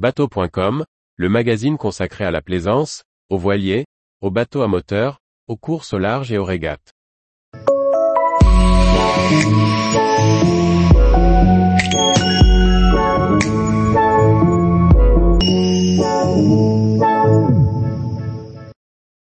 [0.00, 3.84] Bateau.com, le magazine consacré à la plaisance, aux voiliers,
[4.22, 6.94] aux bateaux à moteur, aux courses au large et aux régates.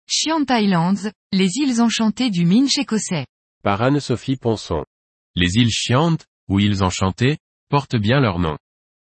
[0.06, 3.24] Chiant Islands, les îles enchantées du Minch écossais.
[3.62, 4.84] Par Anne-Sophie Ponson.
[5.34, 7.38] Les îles Chiantes, ou îles enchantées,
[7.70, 8.58] portent bien leur nom.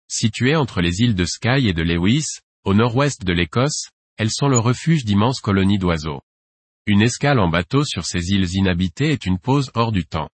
[0.07, 2.25] Situées entre les îles de Skye et de Lewis,
[2.63, 6.21] au nord-ouest de l'Écosse, elles sont le refuge d'immenses colonies d'oiseaux.
[6.88, 10.30] Une escale en bateau sur ces îles inhabitées est une pause hors du temps.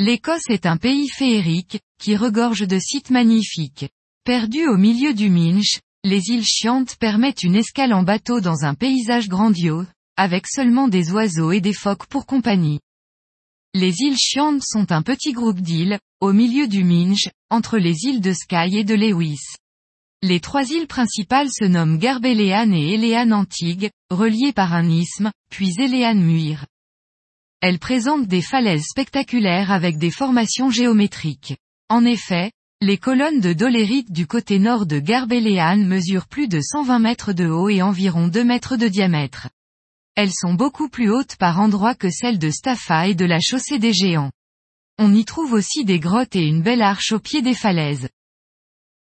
[0.00, 3.90] L'Écosse est un pays féerique, qui regorge de sites magnifiques.
[4.24, 8.74] Perdu au milieu du Minch, les îles Chiantes permettent une escale en bateau dans un
[8.74, 12.80] paysage grandiose, avec seulement des oiseaux et des phoques pour compagnie.
[13.76, 18.20] Les îles Chiantes sont un petit groupe d'îles, au milieu du Minch, entre les îles
[18.20, 19.40] de Skye et de Lewis.
[20.22, 25.74] Les trois îles principales se nomment Garbelean et Elean Antigue, reliées par un isthme, puis
[25.76, 26.66] Elean Muir.
[27.60, 31.56] Elles présentent des falaises spectaculaires avec des formations géométriques.
[31.88, 37.00] En effet, les colonnes de dolérite du côté nord de Garbelean mesurent plus de 120
[37.00, 39.48] mètres de haut et environ 2 mètres de diamètre.
[40.16, 43.78] Elles sont beaucoup plus hautes par endroits que celles de Staffa et de la chaussée
[43.78, 44.30] des géants.
[44.98, 48.08] On y trouve aussi des grottes et une belle arche au pied des falaises.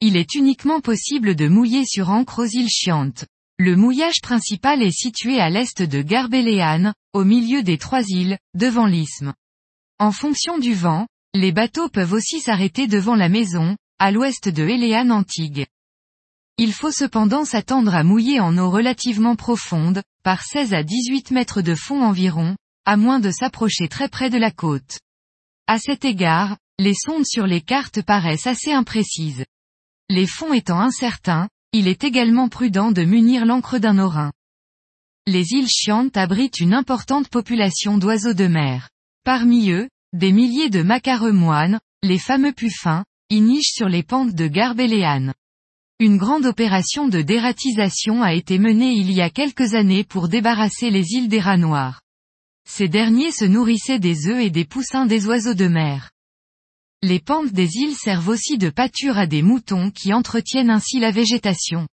[0.02, 3.26] Il est uniquement possible de mouiller sur ancre aux îles Chiantes.
[3.60, 8.88] Le mouillage principal est situé à l'est de Garbelean, au milieu des trois îles, devant
[8.88, 9.34] l'isthme.
[10.00, 14.64] En fonction du vent, les bateaux peuvent aussi s'arrêter devant la maison, à l'ouest de
[14.64, 15.68] Elean Antigue.
[16.60, 21.64] Il faut cependant s'attendre à mouiller en eau relativement profonde, par 16 à 18 mètres
[21.64, 25.00] de fond environ, à moins de s'approcher très près de la côte.
[25.66, 29.46] À cet égard, les sondes sur les cartes paraissent assez imprécises.
[30.10, 34.32] Les fonds étant incertains, il est également prudent de munir l'ancre d'un orin.
[35.26, 38.90] Les îles Chiantes abritent une importante population d'oiseaux de mer.
[39.24, 44.48] Parmi eux, des milliers de macaremoines, les fameux puffins, y nichent sur les pentes de
[44.48, 45.34] Garbelean.
[46.04, 50.90] Une grande opération de dératisation a été menée il y a quelques années pour débarrasser
[50.90, 52.02] les îles des rats noirs.
[52.70, 56.12] Ces derniers se nourrissaient des œufs et des poussins des oiseaux de mer.
[57.04, 61.12] Les pentes des îles servent aussi de pâture à des moutons qui entretiennent ainsi la
[61.12, 61.88] végétation.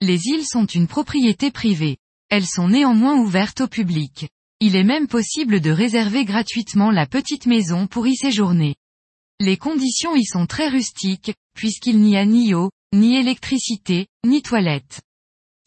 [0.00, 1.98] Les îles sont une propriété privée.
[2.28, 4.30] Elles sont néanmoins ouvertes au public.
[4.58, 8.74] Il est même possible de réserver gratuitement la petite maison pour y séjourner.
[9.38, 15.00] Les conditions y sont très rustiques, puisqu'il n'y a ni eau, ni électricité, ni toilette.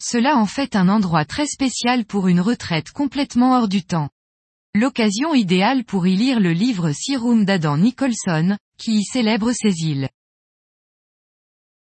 [0.00, 4.10] Cela en fait un endroit très spécial pour une retraite complètement hors du temps.
[4.74, 10.08] L'occasion idéale pour y lire le livre Sirum d'Adam Nicholson, qui y célèbre ces îles.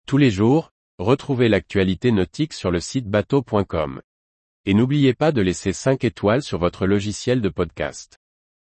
[0.08, 4.02] Tous les jours, retrouvez l'actualité nautique sur le site bateau.com.
[4.66, 8.18] Et n'oubliez pas de laisser 5 étoiles sur votre logiciel de podcast.